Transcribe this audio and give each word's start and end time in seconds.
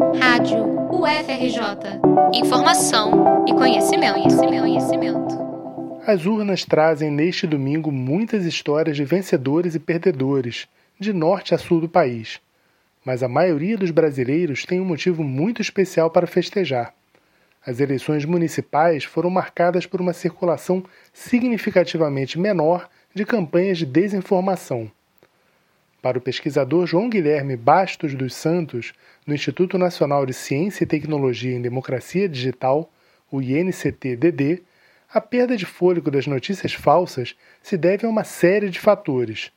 Rádio 0.00 0.64
UFRJ. 0.90 2.00
Informação 2.32 3.44
e 3.46 3.52
conhecimento, 3.52 4.14
conhecimento, 4.14 4.60
conhecimento. 4.62 5.38
As 6.06 6.24
urnas 6.24 6.64
trazem 6.64 7.10
neste 7.10 7.46
domingo 7.46 7.92
muitas 7.92 8.46
histórias 8.46 8.96
de 8.96 9.04
vencedores 9.04 9.74
e 9.74 9.78
perdedores, 9.78 10.66
de 10.98 11.12
norte 11.12 11.54
a 11.54 11.58
sul 11.58 11.82
do 11.82 11.88
país. 11.88 12.40
Mas 13.04 13.22
a 13.22 13.28
maioria 13.28 13.76
dos 13.76 13.90
brasileiros 13.90 14.64
tem 14.64 14.80
um 14.80 14.86
motivo 14.86 15.22
muito 15.22 15.60
especial 15.60 16.10
para 16.10 16.26
festejar. 16.26 16.94
As 17.64 17.78
eleições 17.78 18.24
municipais 18.24 19.04
foram 19.04 19.28
marcadas 19.28 19.84
por 19.84 20.00
uma 20.00 20.14
circulação 20.14 20.82
significativamente 21.12 22.38
menor 22.38 22.88
de 23.14 23.26
campanhas 23.26 23.76
de 23.76 23.84
desinformação. 23.84 24.90
Para 26.02 26.16
o 26.16 26.20
pesquisador 26.20 26.86
João 26.86 27.10
Guilherme 27.10 27.56
Bastos 27.56 28.14
dos 28.14 28.34
Santos, 28.34 28.94
do 29.26 29.34
Instituto 29.34 29.76
Nacional 29.76 30.24
de 30.24 30.32
Ciência 30.32 30.84
e 30.84 30.86
Tecnologia 30.86 31.54
em 31.54 31.60
Democracia 31.60 32.26
Digital, 32.26 32.90
o 33.30 33.42
INCT-DD, 33.42 34.62
a 35.12 35.20
perda 35.20 35.56
de 35.56 35.66
fôlego 35.66 36.10
das 36.10 36.26
notícias 36.26 36.72
falsas 36.72 37.36
se 37.62 37.76
deve 37.76 38.06
a 38.06 38.08
uma 38.08 38.24
série 38.24 38.70
de 38.70 38.80
fatores. 38.80 39.52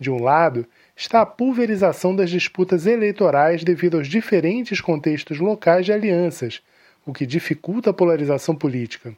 De 0.00 0.10
um 0.10 0.22
lado, 0.22 0.66
está 0.96 1.20
a 1.20 1.26
pulverização 1.26 2.16
das 2.16 2.30
disputas 2.30 2.86
eleitorais 2.86 3.62
devido 3.62 3.98
aos 3.98 4.08
diferentes 4.08 4.80
contextos 4.80 5.38
locais 5.38 5.84
de 5.84 5.92
alianças, 5.92 6.62
o 7.04 7.12
que 7.12 7.26
dificulta 7.26 7.90
a 7.90 7.94
polarização 7.94 8.56
política. 8.56 9.14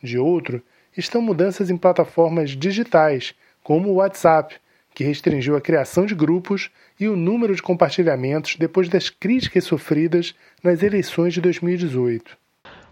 De 0.00 0.18
outro, 0.18 0.62
estão 0.96 1.20
mudanças 1.20 1.68
em 1.68 1.76
plataformas 1.76 2.50
digitais, 2.50 3.34
como 3.62 3.88
o 3.88 3.94
WhatsApp, 3.94 4.56
que 4.94 5.04
restringiu 5.04 5.56
a 5.56 5.60
criação 5.60 6.06
de 6.06 6.14
grupos 6.14 6.70
e 6.98 7.08
o 7.08 7.16
número 7.16 7.54
de 7.54 7.62
compartilhamentos 7.62 8.56
depois 8.56 8.88
das 8.88 9.08
críticas 9.08 9.64
sofridas 9.64 10.34
nas 10.62 10.82
eleições 10.82 11.34
de 11.34 11.40
2018. 11.40 12.36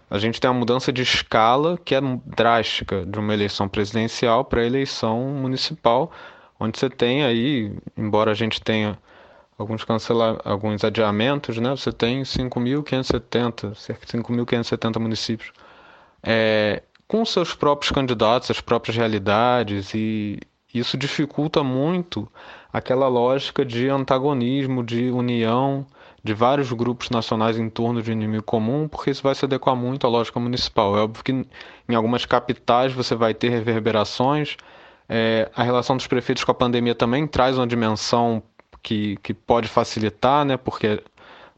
A 0.09 0.17
gente 0.17 0.41
tem 0.41 0.49
uma 0.49 0.59
mudança 0.59 0.91
de 0.91 1.03
escala 1.03 1.77
que 1.77 1.93
é 1.93 2.01
drástica 2.25 3.05
de 3.05 3.19
uma 3.19 3.33
eleição 3.33 3.67
presidencial 3.67 4.43
para 4.43 4.61
a 4.61 4.65
eleição 4.65 5.21
municipal, 5.29 6.11
onde 6.59 6.79
você 6.79 6.89
tem 6.89 7.23
aí, 7.23 7.71
embora 7.95 8.31
a 8.31 8.35
gente 8.35 8.59
tenha 8.59 8.97
alguns 9.57 9.83
cancela 9.83 10.41
alguns 10.43 10.83
adiamentos, 10.83 11.57
né? 11.57 11.69
Você 11.71 11.91
tem 11.91 12.23
5.570, 12.23 13.75
cerca 13.75 14.05
de 14.05 14.13
5.570 14.13 14.99
municípios 14.99 15.51
é, 16.23 16.81
com 17.07 17.25
seus 17.25 17.53
próprios 17.53 17.91
candidatos, 17.91 18.51
as 18.51 18.61
próprias 18.61 18.95
realidades 18.95 19.93
e, 19.93 20.39
isso 20.73 20.97
dificulta 20.97 21.63
muito 21.63 22.27
aquela 22.71 23.07
lógica 23.07 23.65
de 23.65 23.89
antagonismo, 23.89 24.83
de 24.83 25.09
união 25.09 25.85
de 26.23 26.33
vários 26.33 26.71
grupos 26.71 27.09
nacionais 27.09 27.57
em 27.57 27.69
torno 27.69 28.01
de 28.01 28.11
um 28.11 28.13
inimigo 28.13 28.43
comum, 28.43 28.87
porque 28.87 29.09
isso 29.09 29.23
vai 29.23 29.33
se 29.33 29.45
adequar 29.45 29.75
muito 29.75 30.05
à 30.05 30.09
lógica 30.09 30.39
municipal. 30.39 30.97
É 30.97 31.01
óbvio 31.01 31.23
que 31.23 31.31
em 31.31 31.95
algumas 31.95 32.25
capitais 32.25 32.93
você 32.93 33.15
vai 33.15 33.33
ter 33.33 33.49
reverberações. 33.49 34.57
É, 35.07 35.49
a 35.55 35.63
relação 35.63 35.97
dos 35.97 36.07
prefeitos 36.07 36.43
com 36.43 36.51
a 36.51 36.55
pandemia 36.55 36.93
também 36.93 37.25
traz 37.25 37.57
uma 37.57 37.65
dimensão 37.65 38.43
que, 38.83 39.17
que 39.23 39.33
pode 39.33 39.67
facilitar, 39.67 40.45
né? 40.45 40.57
porque 40.57 41.01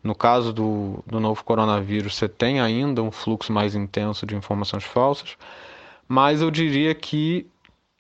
no 0.04 0.16
caso 0.16 0.54
do, 0.54 1.04
do 1.06 1.20
novo 1.20 1.44
coronavírus 1.44 2.16
você 2.16 2.30
tem 2.30 2.60
ainda 2.60 3.04
um 3.04 3.12
fluxo 3.12 3.52
mais 3.52 3.76
intenso 3.76 4.26
de 4.26 4.36
informações 4.36 4.84
falsas. 4.84 5.36
Mas 6.08 6.42
eu 6.42 6.52
diria 6.52 6.94
que 6.94 7.48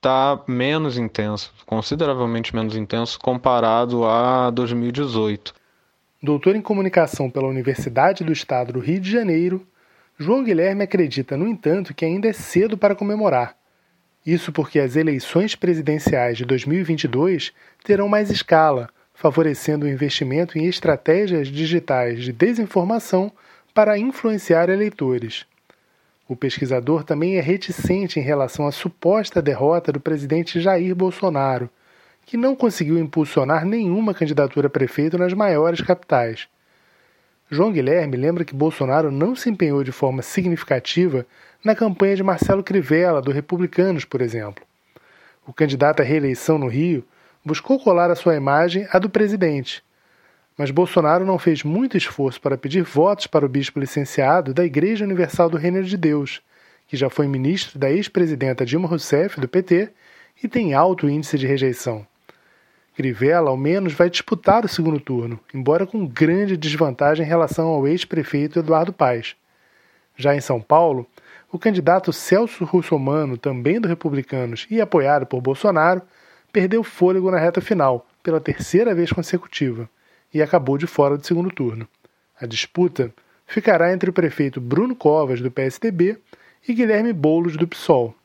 está 0.02 0.42
menos 0.48 0.98
intenso, 0.98 1.54
consideravelmente 1.64 2.56
menos 2.56 2.76
intenso 2.76 3.20
comparado 3.20 4.04
a 4.04 4.50
2018. 4.50 5.54
Doutor 6.24 6.56
em 6.56 6.62
comunicação 6.62 7.30
pela 7.30 7.48
Universidade 7.48 8.24
do 8.24 8.32
Estado 8.32 8.74
do 8.74 8.80
Rio 8.80 9.00
de 9.00 9.12
Janeiro, 9.12 9.64
João 10.18 10.44
Guilherme 10.44 10.84
acredita, 10.84 11.38
no 11.38 11.48
entanto, 11.48 11.94
que 11.94 12.04
ainda 12.04 12.28
é 12.28 12.34
cedo 12.34 12.76
para 12.76 12.96
comemorar. 12.96 13.56
Isso 14.26 14.52
porque 14.52 14.80
as 14.80 14.96
eleições 14.96 15.56
presidenciais 15.56 16.36
de 16.36 16.46
2022 16.46 17.54
terão 17.84 18.10
mais 18.10 18.32
escala, 18.32 18.90
favorecendo 19.14 19.86
o 19.86 19.90
investimento 19.90 20.58
em 20.58 20.66
estratégias 20.66 21.48
digitais 21.48 22.24
de 22.24 22.34
desinformação 22.34 23.32
para 23.72 24.00
influenciar 24.00 24.68
eleitores. 24.68 25.46
O 26.32 26.36
pesquisador 26.38 27.04
também 27.04 27.36
é 27.36 27.42
reticente 27.42 28.18
em 28.18 28.24
relação 28.24 28.66
à 28.66 28.72
suposta 28.72 29.42
derrota 29.42 29.92
do 29.92 30.00
presidente 30.00 30.62
Jair 30.62 30.96
Bolsonaro, 30.96 31.70
que 32.26 32.38
não 32.38 32.56
conseguiu 32.56 32.98
impulsionar 32.98 33.66
nenhuma 33.66 34.14
candidatura 34.14 34.68
a 34.68 34.70
prefeito 34.70 35.18
nas 35.18 35.34
maiores 35.34 35.82
capitais. 35.82 36.48
João 37.50 37.70
Guilherme 37.70 38.16
lembra 38.16 38.46
que 38.46 38.56
Bolsonaro 38.56 39.12
não 39.12 39.36
se 39.36 39.50
empenhou 39.50 39.84
de 39.84 39.92
forma 39.92 40.22
significativa 40.22 41.26
na 41.66 41.76
campanha 41.76 42.16
de 42.16 42.24
Marcelo 42.24 42.64
Crivella, 42.64 43.22
do 43.22 43.30
Republicanos, 43.30 44.06
por 44.06 44.22
exemplo. 44.22 44.64
O 45.46 45.52
candidato 45.52 46.00
à 46.00 46.06
reeleição 46.06 46.58
no 46.58 46.70
Rio 46.70 47.04
buscou 47.44 47.78
colar 47.78 48.10
a 48.10 48.16
sua 48.16 48.38
imagem 48.38 48.88
à 48.90 49.00
do 49.00 49.10
presidente, 49.10 49.84
mas 50.58 50.70
Bolsonaro 50.70 51.26
não 51.26 51.40
fez 51.40 51.64
muito 51.64 51.98
esforço 51.98 52.40
para 52.40 52.58
pedir 52.58 52.84
votos 52.84 53.28
para 53.28 53.46
o 53.46 53.50
bispo 53.50 53.80
licenciado 53.80 54.54
da 54.54 54.66
Igreja 54.66 55.06
Universal 55.06 55.50
do 55.50 55.58
Reino 55.58 55.84
de 55.84 55.96
Deus, 55.98 56.42
que 56.88 56.98
já 56.98 57.10
foi 57.10 57.28
ministro 57.28 57.80
da 57.80 57.90
ex-presidenta 57.90 58.66
Dilma 58.66 58.88
Rousseff, 58.88 59.40
do 59.40 59.48
PT, 59.48 59.90
e 60.44 60.48
tem 60.48 60.74
alto 60.74 61.10
índice 61.10 61.38
de 61.38 61.48
rejeição. 61.48 62.06
Crivella, 62.96 63.50
ao 63.50 63.58
menos, 63.58 63.94
vai 63.94 64.10
disputar 64.10 64.66
o 64.66 64.68
segundo 64.68 65.00
turno, 65.00 65.40
embora 65.54 65.88
com 65.88 66.06
grande 66.06 66.58
desvantagem 66.58 67.26
em 67.26 67.30
relação 67.30 67.70
ao 67.70 67.88
ex-prefeito 67.88 68.60
Eduardo 68.60 68.92
Paes. 68.92 69.36
Já 70.18 70.36
em 70.36 70.42
São 70.42 70.60
Paulo, 70.60 71.08
o 71.50 71.58
candidato 71.58 72.12
Celso 72.12 72.66
Russomano, 72.66 73.38
também 73.38 73.80
do 73.80 73.88
Republicanos 73.88 74.68
e 74.70 74.82
apoiado 74.82 75.26
por 75.26 75.42
Bolsonaro, 75.42 76.02
perdeu 76.52 76.84
fôlego 76.84 77.32
na 77.32 77.40
reta 77.40 77.62
final, 77.62 78.06
pela 78.22 78.42
terceira 78.42 78.94
vez 78.94 79.12
consecutiva 79.12 79.90
e 80.34 80.42
acabou 80.42 80.78
de 80.78 80.88
fora 80.88 81.18
do 81.18 81.26
segundo 81.26 81.50
turno. 81.50 81.88
A 82.40 82.46
disputa 82.46 83.14
ficará 83.46 83.94
entre 83.94 84.10
o 84.10 84.14
prefeito 84.14 84.62
Bruno 84.62 84.96
Covas, 84.96 85.42
do 85.42 85.52
PSDB, 85.52 86.18
e 86.68 86.74
Guilherme 86.74 87.12
Boulos, 87.12 87.58
do 87.58 87.68
PSOL. 87.68 88.16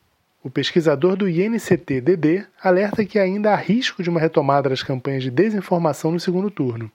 O 0.43 0.49
pesquisador 0.49 1.15
do 1.15 1.27
INCT-DD 1.27 2.45
alerta 2.63 3.03
que 3.03 3.19
ainda 3.19 3.51
há 3.51 3.55
risco 3.55 4.01
de 4.01 4.09
uma 4.09 4.19
retomada 4.19 4.69
das 4.69 4.83
campanhas 4.83 5.23
de 5.23 5.31
desinformação 5.31 6.11
no 6.11 6.19
segundo 6.19 6.49
turno. 6.49 6.89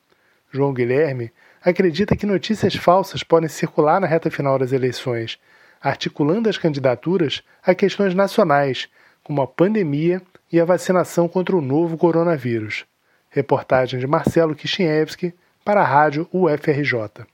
João 0.50 0.72
Guilherme 0.72 1.30
acredita 1.62 2.16
que 2.16 2.26
notícias 2.26 2.74
falsas 2.74 3.22
podem 3.22 3.48
circular 3.48 4.00
na 4.00 4.06
reta 4.06 4.30
final 4.30 4.58
das 4.58 4.72
eleições, 4.72 5.38
articulando 5.80 6.48
as 6.48 6.56
candidaturas 6.56 7.42
a 7.62 7.74
questões 7.74 8.14
nacionais, 8.14 8.88
como 9.22 9.42
a 9.42 9.46
pandemia 9.46 10.22
e 10.50 10.60
a 10.60 10.64
vacinação 10.64 11.28
contra 11.28 11.56
o 11.56 11.60
novo 11.60 11.96
coronavírus. 11.96 12.84
Reportagem 13.32 13.98
de 13.98 14.06
Marcelo 14.06 14.54
Kishinevski 14.54 15.34
para 15.64 15.80
a 15.80 15.84
Rádio 15.84 16.28
UFRJ. 16.32 17.26